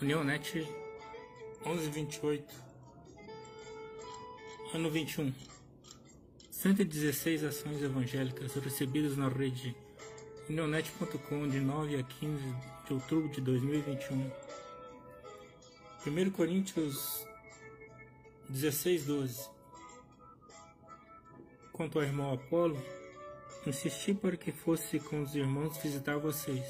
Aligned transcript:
União 0.00 0.22
Net 0.22 0.64
1128 1.66 2.44
Ano 4.72 4.90
21 4.90 5.32
116 6.52 7.42
ações 7.42 7.82
evangélicas 7.82 8.54
recebidas 8.54 9.16
na 9.16 9.28
rede 9.28 9.74
unionet.com 10.48 11.48
de 11.48 11.58
9 11.58 11.96
a 11.96 12.02
15 12.04 12.42
de 12.86 12.92
outubro 12.92 13.28
de 13.28 13.40
2021 13.40 14.30
1 16.06 16.30
Coríntios 16.30 17.26
16, 18.48 19.04
12 19.04 19.50
Quanto 21.72 21.98
ao 21.98 22.04
irmão 22.04 22.32
Apolo, 22.32 22.80
insisti 23.66 24.14
para 24.14 24.36
que 24.36 24.52
fosse 24.52 25.00
com 25.00 25.22
os 25.22 25.34
irmãos 25.34 25.76
visitar 25.78 26.18
vocês. 26.18 26.64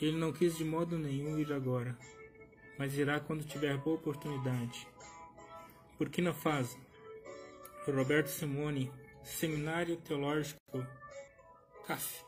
Ele 0.00 0.16
não 0.16 0.32
quis 0.32 0.56
de 0.56 0.64
modo 0.64 0.98
nenhum 0.98 1.38
ir 1.38 1.52
agora 1.52 1.96
mas 2.78 2.96
irá 2.96 3.18
quando 3.18 3.44
tiver 3.44 3.76
boa 3.76 3.96
oportunidade. 3.96 4.86
Burkina 5.98 6.32
Faso, 6.32 6.78
Roberto 7.86 8.28
Simone, 8.28 8.92
Seminário 9.24 9.96
Teológico 9.96 10.60
CAF, 11.86 12.22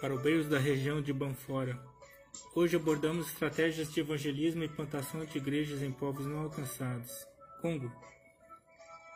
para 0.00 0.14
obreiros 0.14 0.48
da 0.48 0.58
região 0.58 1.00
de 1.00 1.12
Banfora. 1.12 1.78
Hoje 2.54 2.76
abordamos 2.76 3.28
estratégias 3.28 3.92
de 3.92 4.00
evangelismo 4.00 4.64
e 4.64 4.68
plantação 4.68 5.24
de 5.24 5.38
igrejas 5.38 5.82
em 5.82 5.92
povos 5.92 6.26
não 6.26 6.40
alcançados. 6.40 7.26
Congo, 7.60 7.92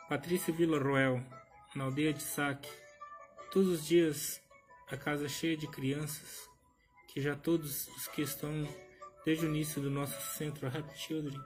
Patrícia 0.07 0.53
Roel, 0.53 1.21
na 1.75 1.85
aldeia 1.85 2.13
de 2.13 2.21
Saque. 2.21 2.69
Todos 3.51 3.69
os 3.69 3.85
dias 3.85 4.41
a 4.87 4.95
casa 4.95 5.27
cheia 5.27 5.57
de 5.57 5.67
crianças, 5.67 6.47
que 7.07 7.19
já 7.19 7.35
todos 7.35 7.87
os 7.87 8.07
que 8.07 8.21
estão 8.21 8.67
desde 9.25 9.45
o 9.45 9.49
início 9.49 9.81
do 9.81 9.89
nosso 9.89 10.19
centro 10.37 10.67
Happy 10.67 10.97
Children, 10.97 11.41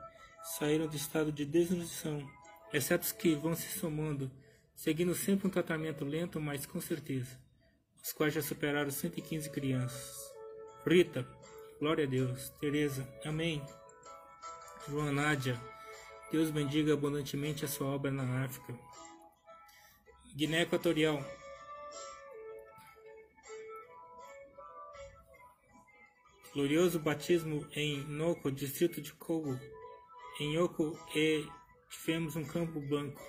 saíram 0.58 0.88
do 0.88 0.96
estado 0.96 1.32
de 1.32 1.46
desnutrição, 1.46 2.30
exceto 2.74 3.06
os 3.06 3.12
que 3.12 3.36
vão 3.36 3.56
se 3.56 3.70
somando, 3.80 4.30
seguindo 4.76 5.16
sempre 5.16 5.48
um 5.48 5.52
tratamento 5.52 6.04
lento, 6.04 6.40
mas 6.40 6.66
com 6.66 6.82
certeza, 6.82 7.40
os 8.04 8.12
quais 8.12 8.34
já 8.34 8.42
superaram 8.42 8.92
115 8.92 9.50
crianças. 9.50 10.34
Rita, 10.86 11.28
glória 11.80 12.06
a 12.06 12.08
Deus. 12.08 12.50
Teresa, 12.60 13.08
amém. 13.26 13.62
João 14.88 15.12
Nádia, 15.12 15.60
Deus 16.32 16.50
bendiga 16.50 16.94
abundantemente 16.94 17.66
a 17.66 17.68
sua 17.68 17.88
obra 17.88 18.12
na 18.12 18.44
África. 18.44 18.74
Guiné 20.36 20.62
Equatorial, 20.62 21.24
glorioso 26.60 27.00
batismo 27.00 27.66
em 27.74 28.04
Noko, 28.04 28.52
distrito 28.52 29.02
de 29.02 29.14
Kogo. 29.14 29.58
Em 30.42 30.56
Yoko 30.58 31.00
e 31.16 31.48
tivemos 31.90 32.36
um 32.36 32.44
campo 32.44 32.82
branco. 32.82 33.22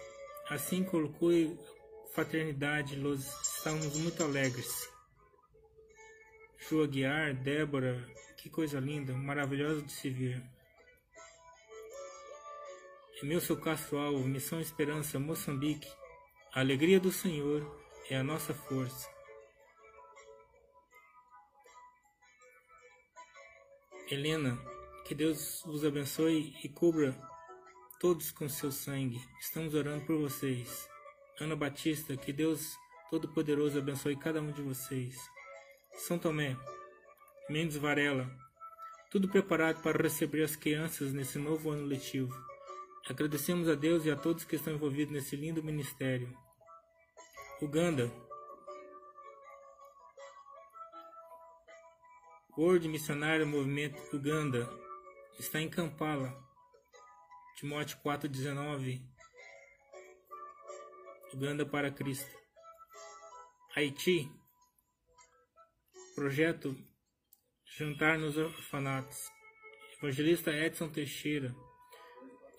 Assim 0.49 0.83
colocou 0.83 1.31
fraternidade, 2.13 2.97
los 2.97 3.25
estávamos 3.41 3.97
muito 4.01 4.25
alegres. 4.25 4.91
Joa 6.59 6.89
Guiar, 6.89 7.33
Débora, 7.35 8.05
que 8.37 8.51
coisa 8.51 8.81
linda, 8.81 9.13
maravilhosa 9.13 9.81
de 9.83 9.93
se 9.93 10.11
ver. 10.11 10.43
Emilson 13.23 13.55
Castro 13.61 13.99
Alvo, 13.99 14.27
Missão 14.27 14.61
Esperança, 14.61 15.21
Moçambique. 15.21 15.89
A 16.53 16.59
alegria 16.59 16.99
do 16.99 17.13
Senhor 17.13 17.81
é 18.11 18.17
a 18.17 18.25
nossa 18.25 18.53
força. 18.53 19.09
Helena, 24.11 24.59
que 25.05 25.15
Deus 25.15 25.63
vos 25.65 25.85
abençoe 25.85 26.53
e 26.65 26.69
cubra 26.69 27.17
todos 28.01 28.33
com 28.33 28.49
seu 28.49 28.73
sangue. 28.73 29.21
Estamos 29.41 29.73
orando 29.73 30.05
por 30.05 30.19
vocês. 30.19 30.89
Ana 31.39 31.55
Batista, 31.55 32.17
que 32.17 32.33
Deus 32.33 32.77
Todo-Poderoso 33.09 33.79
abençoe 33.79 34.17
cada 34.17 34.43
um 34.43 34.51
de 34.51 34.63
vocês. 34.63 35.17
São 35.93 36.19
Tomé, 36.19 36.57
Mendes 37.49 37.77
Varela, 37.77 38.29
tudo 39.13 39.29
preparado 39.29 39.81
para 39.81 40.03
receber 40.03 40.43
as 40.43 40.57
crianças 40.57 41.13
nesse 41.13 41.39
novo 41.39 41.71
ano 41.71 41.87
letivo. 41.87 42.35
Agradecemos 43.09 43.69
a 43.69 43.77
Deus 43.77 44.05
e 44.07 44.11
a 44.11 44.17
todos 44.17 44.43
que 44.43 44.57
estão 44.57 44.75
envolvidos 44.75 45.15
nesse 45.15 45.37
lindo 45.37 45.63
ministério. 45.63 46.37
Uganda, 47.63 48.11
World 52.61 52.89
Missionário 52.89 53.47
Movimento 53.47 53.99
Uganda 54.15 54.69
está 55.39 55.63
em 55.63 55.69
Kampala. 55.71 56.39
Timóteo 57.57 57.97
4,19 58.05 59.01
Uganda 61.33 61.65
para 61.65 61.91
Cristo. 61.91 62.31
Haiti 63.75 64.31
Projeto 66.15 66.77
Jantar 67.79 68.19
nos 68.19 68.37
Orfanatos. 68.37 69.31
Evangelista 69.97 70.51
Edson 70.51 70.91
Teixeira. 70.91 71.57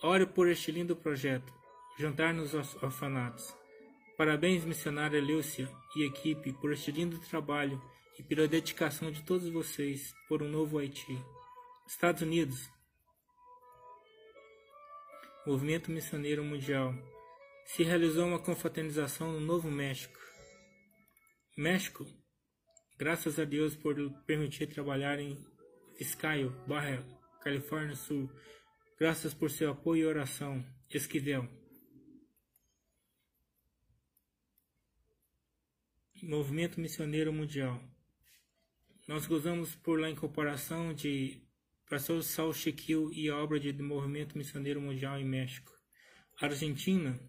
Ore 0.02 0.26
por 0.26 0.48
este 0.48 0.72
lindo 0.72 0.96
projeto. 0.96 1.54
Jantar 1.96 2.34
nos 2.34 2.54
Orfanatos. 2.54 3.54
Parabéns, 4.18 4.64
missionária 4.64 5.22
Lúcia 5.22 5.70
e 5.94 6.04
equipe, 6.04 6.52
por 6.54 6.72
este 6.72 6.90
lindo 6.90 7.20
trabalho 7.20 7.80
e 8.18 8.22
pela 8.22 8.48
dedicação 8.48 9.10
de 9.10 9.22
todos 9.22 9.48
vocês 9.48 10.14
por 10.28 10.42
um 10.42 10.48
novo 10.48 10.78
Haiti. 10.78 11.18
Estados 11.86 12.22
Unidos. 12.22 12.70
Movimento 15.46 15.90
Missioneiro 15.90 16.44
Mundial. 16.44 16.94
Se 17.64 17.82
realizou 17.82 18.26
uma 18.26 18.38
confraternização 18.38 19.32
no 19.32 19.40
Novo 19.40 19.70
México. 19.70 20.18
México, 21.56 22.06
graças 22.98 23.38
a 23.38 23.44
Deus 23.44 23.74
por 23.74 23.94
permitir 24.24 24.66
trabalhar 24.68 25.18
em 25.18 25.44
Fiscaio, 25.96 26.50
Barra, 26.66 27.04
Califórnia 27.40 27.96
Sul. 27.96 28.30
Graças 28.98 29.34
por 29.34 29.50
seu 29.50 29.72
apoio 29.72 30.02
e 30.02 30.06
oração. 30.06 30.64
Esquivel. 30.90 31.48
Movimento 36.22 36.80
Missioneiro 36.80 37.32
Mundial. 37.32 37.91
Nós 39.12 39.26
gozamos 39.26 39.74
por 39.74 40.00
la 40.00 40.08
incorporação 40.08 40.94
de 40.94 41.38
Pastor 41.86 42.22
Saul 42.22 42.54
Shequil 42.54 43.12
e 43.12 43.28
a 43.28 43.36
obra 43.36 43.60
de 43.60 43.70
Movimento 43.74 44.38
Missioneiro 44.38 44.80
Mundial 44.80 45.18
em 45.18 45.24
México. 45.26 45.70
Argentina, 46.40 47.20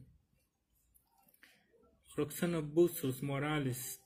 Roxana 2.15 2.61
Bustos 2.61 3.19
Morales, 3.19 4.01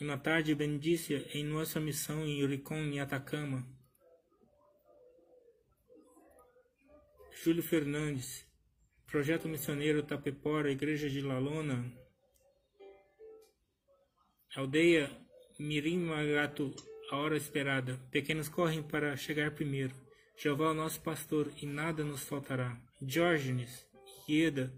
uma 0.00 0.18
tarde 0.18 0.56
bendícia 0.56 1.24
em 1.32 1.44
nossa 1.44 1.78
missão 1.78 2.26
em 2.26 2.42
Uricon, 2.42 2.78
em 2.78 2.98
Atacama. 2.98 3.64
Júlio 7.30 7.62
Fernandes, 7.62 8.44
Projeto 9.06 9.48
Missioneiro 9.48 10.02
Tapepora, 10.02 10.72
Igreja 10.72 11.08
de 11.08 11.20
Lalona, 11.20 11.96
Aldeia 14.56 15.16
Mirim 15.60 16.00
Magato 16.00 16.74
a 17.10 17.16
hora 17.16 17.36
esperada. 17.36 17.98
Pequenos 18.10 18.48
correm 18.48 18.82
para 18.82 19.16
chegar 19.16 19.50
primeiro. 19.52 19.94
Jeová 20.36 20.66
é 20.66 20.68
o 20.70 20.74
nosso 20.74 21.00
pastor 21.00 21.50
e 21.60 21.66
nada 21.66 22.02
nos 22.04 22.24
faltará. 22.24 22.76
Diógenes, 23.00 23.86
Ieda, 24.28 24.72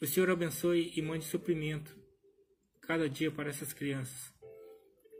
o 0.00 0.06
Senhor 0.06 0.30
abençoe 0.30 0.92
e 0.96 1.02
mande 1.02 1.24
suprimento 1.24 1.96
cada 2.82 3.08
dia 3.08 3.30
para 3.30 3.50
essas 3.50 3.72
crianças. 3.72 4.32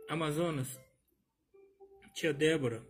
Amazonas, 0.08 0.78
Tia 2.14 2.32
Débora, 2.34 2.84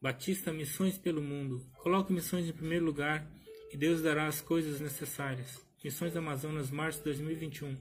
Batista 0.00 0.52
Missões 0.52 0.96
pelo 0.96 1.20
Mundo. 1.20 1.60
Coloque 1.78 2.12
missões 2.12 2.48
em 2.48 2.52
primeiro 2.52 2.84
lugar 2.84 3.28
e 3.72 3.76
Deus 3.76 4.00
dará 4.00 4.26
as 4.26 4.40
coisas 4.40 4.80
necessárias. 4.80 5.60
Missões 5.82 6.16
Amazonas, 6.16 6.70
março 6.70 6.98
de 6.98 7.04
2021. 7.06 7.76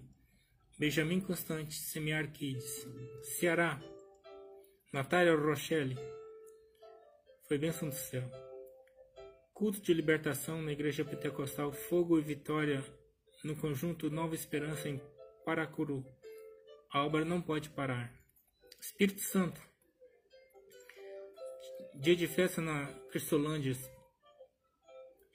Benjamin 0.79 1.19
Constante, 1.19 1.75
Semiar 1.75 2.31
Kids. 2.31 2.87
Ceará, 3.21 3.79
Natália 4.97 5.35
Rochelle. 5.35 5.95
Foi 7.47 7.55
bênção 7.55 7.87
do 7.87 7.93
céu. 7.93 8.23
Culto 9.53 9.79
de 9.79 9.93
libertação 9.93 10.59
na 10.59 10.71
Igreja 10.71 11.05
Pentecostal 11.05 11.71
Fogo 11.71 12.17
e 12.17 12.21
Vitória, 12.23 12.83
no 13.43 13.55
conjunto 13.55 14.09
Nova 14.09 14.33
Esperança 14.33 14.89
em 14.89 14.99
Paracuru. 15.45 16.03
A 16.91 17.05
obra 17.05 17.23
não 17.23 17.39
pode 17.39 17.69
parar. 17.69 18.11
Espírito 18.81 19.21
Santo. 19.21 19.61
Dia 21.93 22.15
de 22.15 22.25
festa 22.25 22.59
na 22.59 22.87
Cristolândia. 23.11 23.77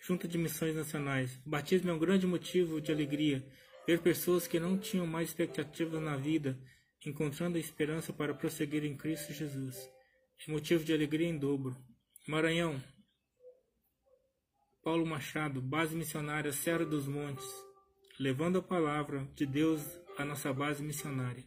Junta 0.00 0.26
de 0.26 0.38
Missões 0.38 0.74
Nacionais. 0.74 1.40
Batismo 1.46 1.88
é 1.88 1.94
um 1.94 2.00
grande 2.00 2.26
motivo 2.26 2.80
de 2.80 2.90
alegria. 2.90 3.46
Ver 3.86 4.00
pessoas 4.00 4.48
que 4.48 4.58
não 4.58 4.76
tinham 4.76 5.06
mais 5.06 5.28
expectativas 5.28 6.02
na 6.02 6.16
vida 6.16 6.58
encontrando 7.06 7.56
a 7.56 7.60
esperança 7.60 8.12
para 8.12 8.34
prosseguir 8.34 8.84
em 8.84 8.96
Cristo 8.96 9.32
Jesus. 9.32 9.76
É 10.46 10.50
motivo 10.50 10.84
de 10.84 10.92
alegria 10.92 11.28
em 11.28 11.38
dobro. 11.38 11.76
Maranhão, 12.26 12.82
Paulo 14.82 15.06
Machado, 15.06 15.60
base 15.60 15.94
missionária 15.94 16.52
Serra 16.52 16.84
dos 16.84 17.06
Montes, 17.06 17.46
levando 18.18 18.58
a 18.58 18.62
palavra 18.62 19.28
de 19.34 19.46
Deus 19.46 19.80
à 20.18 20.24
nossa 20.24 20.52
base 20.52 20.82
missionária. 20.82 21.44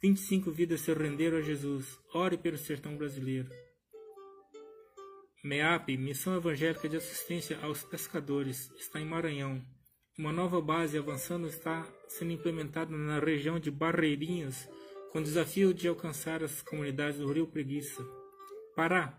25 0.00 0.50
vidas 0.50 0.80
se 0.80 0.94
renderam 0.94 1.38
a 1.38 1.42
Jesus. 1.42 1.98
Ore 2.14 2.38
pelo 2.38 2.56
sertão 2.56 2.96
brasileiro. 2.96 3.50
MEAP, 5.42 5.96
Missão 5.96 6.36
Evangélica 6.36 6.88
de 6.88 6.96
Assistência 6.96 7.58
aos 7.60 7.82
Pescadores, 7.82 8.70
está 8.78 9.00
em 9.00 9.04
Maranhão. 9.04 9.60
Uma 10.20 10.34
nova 10.34 10.60
base 10.60 10.98
avançando 10.98 11.46
está 11.46 11.82
sendo 12.06 12.32
implementada 12.32 12.94
na 12.94 13.18
região 13.18 13.58
de 13.58 13.70
Barreirinhas, 13.70 14.68
com 15.10 15.18
o 15.18 15.22
desafio 15.22 15.72
de 15.72 15.88
alcançar 15.88 16.44
as 16.44 16.60
comunidades 16.60 17.18
do 17.18 17.32
Rio 17.32 17.46
Preguiça. 17.46 18.06
Pará. 18.76 19.18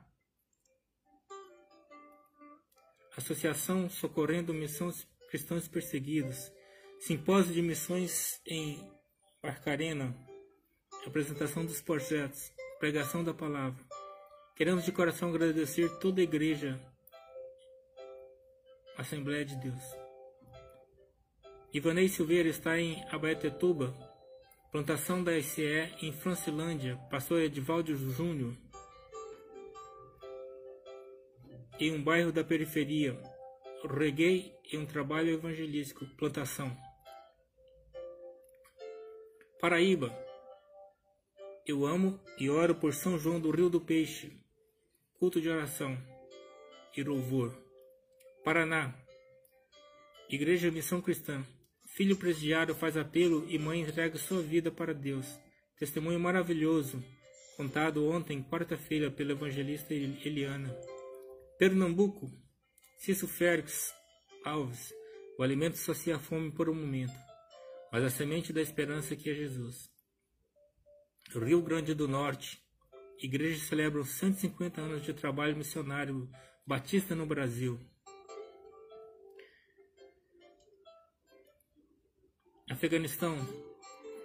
Associação 3.17 3.89
Socorrendo 3.89 4.53
Missões 4.53 5.07
Cristãos 5.31 5.67
Perseguidos. 5.67 6.51
Simpósio 6.99 7.51
de 7.51 7.63
Missões 7.63 8.39
em 8.45 8.87
Barcarena. 9.41 10.15
Apresentação 11.07 11.65
dos 11.65 11.81
projetos. 11.81 12.51
Pregação 12.79 13.23
da 13.23 13.33
Palavra. 13.33 13.83
Queremos 14.55 14.85
de 14.85 14.91
coração 14.91 15.29
agradecer 15.29 15.89
toda 15.97 16.21
a 16.21 16.23
igreja, 16.23 16.79
Assembleia 18.95 19.43
de 19.43 19.55
Deus. 19.55 20.00
Ivanei 21.73 22.09
Silveira 22.09 22.49
está 22.49 22.77
em 22.77 23.01
Abaetetuba, 23.09 23.95
plantação 24.73 25.23
da 25.23 25.41
SE 25.41 25.63
em 26.01 26.11
Francilândia, 26.11 26.97
pastor 27.09 27.39
Edvaldo 27.39 27.95
Júnior, 27.95 28.57
em 31.79 31.93
um 31.93 32.03
bairro 32.03 32.29
da 32.29 32.43
periferia, 32.43 33.17
reguei 33.89 34.53
em 34.73 34.79
um 34.79 34.85
trabalho 34.85 35.29
evangelístico, 35.29 36.05
plantação. 36.17 36.75
Paraíba, 39.61 40.13
eu 41.65 41.85
amo 41.85 42.19
e 42.37 42.49
oro 42.49 42.75
por 42.75 42.93
São 42.93 43.17
João 43.17 43.39
do 43.39 43.49
Rio 43.49 43.69
do 43.69 43.79
Peixe, 43.79 44.37
culto 45.13 45.39
de 45.39 45.47
oração 45.47 45.97
e 46.97 47.01
louvor. 47.01 47.55
Paraná, 48.43 48.93
Igreja 50.29 50.69
Missão 50.69 51.01
Cristã, 51.01 51.45
Filho 51.93 52.15
presidiário 52.15 52.73
faz 52.73 52.95
apelo 52.95 53.45
e 53.49 53.59
mãe 53.59 53.81
entrega 53.81 54.17
sua 54.17 54.41
vida 54.41 54.71
para 54.71 54.93
Deus. 54.93 55.27
Testemunho 55.77 56.19
maravilhoso, 56.19 57.03
contado 57.57 58.07
ontem, 58.07 58.41
quarta-feira, 58.41 59.11
pelo 59.11 59.31
evangelista 59.31 59.93
Eliana. 59.93 60.73
Pernambuco, 61.59 62.31
Cício 62.97 63.27
Félix 63.27 63.93
Alves, 64.45 64.93
o 65.37 65.43
alimento 65.43 65.77
sacia 65.77 66.15
a 66.15 66.19
fome 66.19 66.49
por 66.51 66.69
um 66.69 66.73
momento, 66.73 67.13
mas 67.91 68.03
a 68.03 68.09
semente 68.09 68.53
da 68.53 68.61
esperança 68.61 69.15
que 69.15 69.29
é 69.29 69.33
Jesus. 69.33 69.89
Rio 71.35 71.61
Grande 71.61 71.93
do 71.93 72.07
Norte, 72.07 72.61
igreja 73.19 73.65
celebra 73.65 74.03
150 74.03 74.79
anos 74.79 75.03
de 75.03 75.13
trabalho 75.13 75.57
missionário 75.57 76.29
batista 76.65 77.15
no 77.15 77.25
Brasil. 77.25 77.79
Afeganistão. 82.81 83.37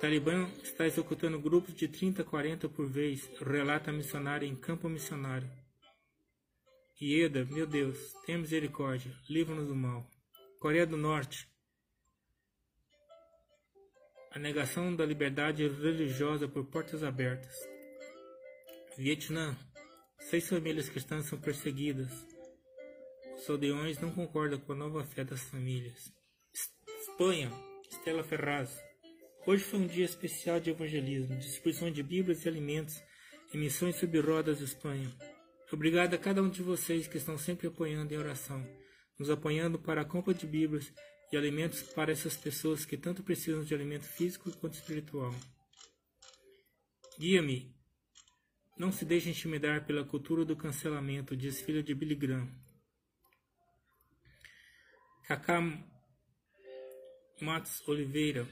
Talibã 0.00 0.48
está 0.62 0.86
executando 0.86 1.38
grupos 1.38 1.74
de 1.74 1.86
30 1.86 2.22
a 2.22 2.24
40 2.24 2.70
por 2.70 2.88
vez, 2.88 3.28
relata 3.38 3.90
a 3.90 3.92
missionária 3.92 4.46
em 4.46 4.56
campo 4.56 4.88
missionário. 4.88 5.46
Ieda, 6.98 7.44
meu 7.44 7.66
Deus, 7.66 8.14
tenha 8.24 8.38
misericórdia, 8.38 9.12
livra-nos 9.28 9.68
do 9.68 9.74
mal. 9.74 10.08
Coreia 10.58 10.86
do 10.86 10.96
Norte. 10.96 11.46
A 14.30 14.38
negação 14.38 14.96
da 14.96 15.04
liberdade 15.04 15.68
religiosa 15.68 16.48
por 16.48 16.64
portas 16.64 17.02
abertas. 17.02 17.54
Vietnã. 18.96 19.54
Seis 20.18 20.48
famílias 20.48 20.88
cristãs 20.88 21.26
são 21.26 21.38
perseguidas. 21.38 22.10
Os 23.36 23.50
aldeões 23.50 23.98
não 24.00 24.10
concordam 24.14 24.58
com 24.58 24.72
a 24.72 24.76
nova 24.76 25.04
fé 25.04 25.24
das 25.24 25.42
famílias. 25.42 26.10
Espanha. 27.02 27.75
Estela 27.90 28.24
Ferraz. 28.24 28.82
Hoje 29.46 29.62
foi 29.62 29.80
um 29.80 29.86
dia 29.86 30.04
especial 30.04 30.58
de 30.58 30.70
evangelismo, 30.70 31.36
distribuição 31.36 31.90
de 31.90 32.02
Bíblias 32.02 32.44
e 32.44 32.48
alimentos 32.48 33.00
em 33.54 33.58
missões 33.58 33.96
sob 33.96 34.18
rodas 34.20 34.60
Espanha. 34.60 35.10
Obrigado 35.72 36.14
a 36.14 36.18
cada 36.18 36.42
um 36.42 36.48
de 36.48 36.62
vocês 36.62 37.06
que 37.06 37.16
estão 37.16 37.38
sempre 37.38 37.68
apoiando 37.68 38.12
em 38.12 38.16
oração, 38.16 38.64
nos 39.18 39.30
apoiando 39.30 39.78
para 39.78 40.00
a 40.00 40.04
compra 40.04 40.34
de 40.34 40.46
Bíblias 40.46 40.92
e 41.32 41.36
alimentos 41.36 41.82
para 41.82 42.12
essas 42.12 42.36
pessoas 42.36 42.84
que 42.84 42.96
tanto 42.96 43.22
precisam 43.22 43.62
de 43.62 43.74
alimento 43.74 44.04
físico 44.04 44.50
quanto 44.58 44.74
espiritual. 44.74 45.34
Guia-me. 47.18 47.74
Não 48.78 48.92
se 48.92 49.04
deixe 49.04 49.30
intimidar 49.30 49.86
pela 49.86 50.04
cultura 50.04 50.44
do 50.44 50.54
cancelamento, 50.54 51.36
diz 51.36 51.60
filha 51.62 51.82
de 51.82 51.94
Billy 51.94 52.14
Graham. 52.14 52.48
Cacá 55.26 55.62
Matos 57.40 57.86
Oliveira. 57.86 58.48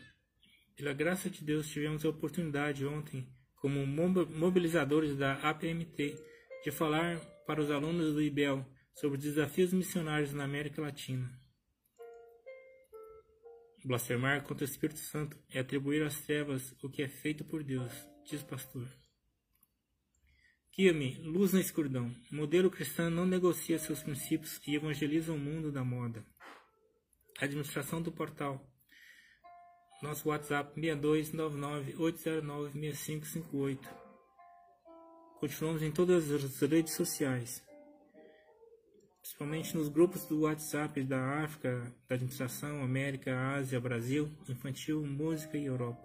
Pela 0.77 0.93
graça 0.93 1.31
de 1.31 1.43
Deus, 1.43 1.69
tivemos 1.69 2.05
a 2.05 2.09
oportunidade 2.09 2.85
ontem, 2.85 3.27
como 3.57 3.87
mobilizadores 3.87 5.17
da 5.17 5.35
APMT, 5.35 6.15
de 6.63 6.71
falar 6.71 7.19
para 7.47 7.63
os 7.63 7.71
alunos 7.71 8.13
do 8.13 8.21
IBEL 8.21 8.67
sobre 8.95 9.19
desafios 9.19 9.73
missionários 9.73 10.33
na 10.33 10.45
América 10.45 10.83
Latina. 10.83 11.31
Blasfemar 13.85 14.43
contra 14.43 14.65
o 14.65 14.69
Espírito 14.69 14.99
Santo 14.99 15.39
é 15.51 15.61
atribuir 15.61 16.03
às 16.03 16.21
trevas 16.21 16.75
o 16.83 16.91
que 16.91 17.03
é 17.03 17.09
feito 17.09 17.45
por 17.45 17.63
Deus, 17.63 17.93
diz 18.25 18.43
o 18.43 18.47
pastor. 18.47 18.87
Guia-me, 20.77 21.15
luz 21.23 21.53
na 21.53 21.61
escuridão. 21.61 22.15
Modelo 22.31 22.71
cristão 22.71 23.09
não 23.09 23.25
negocia 23.25 23.79
seus 23.79 24.03
princípios 24.03 24.61
e 24.67 24.75
evangeliza 24.75 25.33
o 25.33 25.39
mundo 25.39 25.71
da 25.71 25.85
moda. 25.85 26.25
Administração 27.39 28.03
do 28.03 28.11
portal 28.11 28.74
nosso 30.03 30.29
WhatsApp 30.29 30.79
6299-809-6558. 30.81 33.79
Continuamos 35.41 35.83
em 35.83 35.91
todas 35.91 36.31
as 36.31 36.61
redes 36.61 36.93
sociais, 36.95 37.61
principalmente 39.21 39.77
nos 39.77 39.89
grupos 39.89 40.25
do 40.27 40.43
WhatsApp 40.43 41.03
da 41.05 41.43
África, 41.45 41.93
da 42.09 42.15
Administração, 42.15 42.81
América, 42.83 43.55
Ásia, 43.55 43.81
Brasil, 43.81 44.31
Infantil, 44.49 45.05
Música 45.07 45.59
e 45.59 45.67
Europa. 45.67 46.03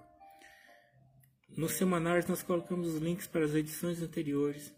Nos 1.55 1.73
semanários 1.73 2.25
nós 2.27 2.41
colocamos 2.43 2.95
os 2.95 3.01
links 3.01 3.27
para 3.27 3.45
as 3.45 3.55
edições 3.55 4.01
anteriores, 4.01 4.73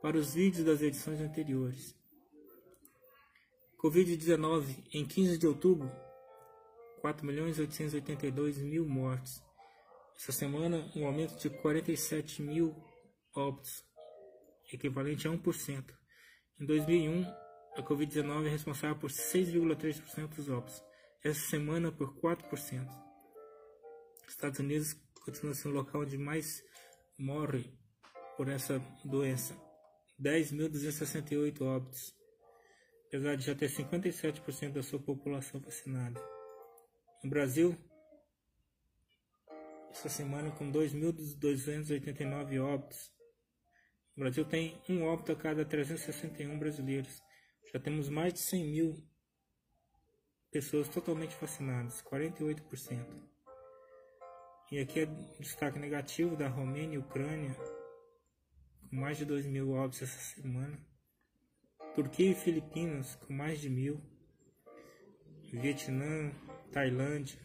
para 0.00 0.16
os 0.16 0.34
vídeos 0.34 0.64
das 0.64 0.82
edições 0.82 1.20
anteriores. 1.20 1.94
Covid-19 3.78 4.84
em 4.92 5.04
15 5.04 5.36
de 5.36 5.46
outubro 5.46 5.90
4.882.000 7.04 8.62
mil 8.62 8.88
mortes. 8.88 9.44
Essa 10.16 10.32
semana, 10.32 10.90
um 10.96 11.04
aumento 11.04 11.36
de 11.36 11.50
47 11.50 12.40
mil 12.40 12.74
óbitos, 13.34 13.84
equivalente 14.72 15.28
a 15.28 15.30
1%. 15.30 15.84
Em 16.58 16.64
2001, 16.64 17.24
a 17.76 17.82
Covid-19 17.82 18.46
é 18.46 18.48
responsável 18.48 18.96
por 18.96 19.10
6,3% 19.10 20.28
dos 20.28 20.48
óbitos. 20.48 20.82
Essa 21.22 21.50
semana, 21.50 21.92
por 21.92 22.14
4%. 22.20 22.88
Estados 24.26 24.58
Unidos 24.60 24.94
continua 25.24 25.54
sendo 25.54 25.72
o 25.72 25.78
local 25.78 26.02
onde 26.02 26.16
mais 26.16 26.62
morre 27.18 27.70
por 28.36 28.48
essa 28.48 28.78
doença. 29.04 29.54
10.268 30.18 31.60
óbitos, 31.62 32.14
apesar 33.08 33.36
de 33.36 33.44
já 33.44 33.54
ter 33.54 33.68
57% 33.68 34.72
da 34.72 34.82
sua 34.82 35.00
população 35.00 35.60
vacinada. 35.60 36.33
No 37.24 37.30
Brasil, 37.30 37.74
essa 39.90 40.10
semana 40.10 40.50
com 40.50 40.70
2.289 40.70 42.62
óbitos. 42.62 43.10
O 44.14 44.20
Brasil 44.20 44.44
tem 44.44 44.78
um 44.90 45.04
óbito 45.04 45.32
a 45.32 45.34
cada 45.34 45.64
361 45.64 46.58
brasileiros. 46.58 47.22
Já 47.72 47.80
temos 47.80 48.10
mais 48.10 48.34
de 48.34 48.40
100 48.40 48.64
mil 48.66 49.08
pessoas 50.50 50.86
totalmente 50.86 51.34
vacinadas, 51.40 52.02
48%. 52.02 53.02
E 54.70 54.78
aqui 54.80 55.00
é 55.00 55.06
destaque 55.40 55.78
negativo 55.78 56.36
da 56.36 56.48
Romênia 56.48 56.96
e 56.96 56.98
Ucrânia, 56.98 57.56
com 58.90 58.96
mais 58.96 59.16
de 59.16 59.24
2 59.24 59.46
mil 59.46 59.72
óbitos 59.72 60.02
essa 60.02 60.18
semana. 60.34 60.78
Turquia 61.94 62.32
e 62.32 62.34
Filipinas, 62.34 63.14
com 63.14 63.32
mais 63.32 63.62
de 63.62 63.70
mil. 63.70 63.98
Vietnã, 65.50 66.30
Tailândia 66.72 67.38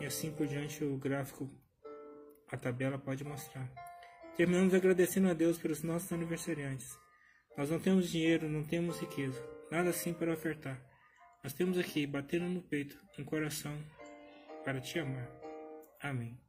e 0.00 0.06
assim 0.06 0.32
por 0.32 0.46
diante 0.46 0.84
o 0.84 0.96
gráfico, 0.96 1.48
a 2.50 2.56
tabela 2.56 2.98
pode 2.98 3.24
mostrar. 3.24 3.70
Terminamos 4.36 4.74
agradecendo 4.74 5.28
a 5.28 5.34
Deus 5.34 5.58
pelos 5.58 5.82
nossos 5.82 6.12
aniversariantes. 6.12 6.98
Nós 7.56 7.70
não 7.70 7.78
temos 7.78 8.10
dinheiro, 8.10 8.48
não 8.48 8.64
temos 8.64 8.98
riqueza, 8.98 9.40
nada 9.70 9.90
assim 9.90 10.12
para 10.12 10.32
ofertar. 10.32 10.80
Nós 11.42 11.52
temos 11.52 11.78
aqui, 11.78 12.06
batendo 12.06 12.46
no 12.46 12.62
peito, 12.62 12.98
um 13.18 13.24
coração 13.24 13.78
para 14.64 14.80
te 14.80 14.98
amar. 14.98 15.30
Amém. 16.00 16.43